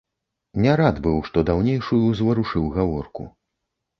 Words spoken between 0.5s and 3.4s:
Не рад быў, што даўнейшую ўзварушыў гаворку.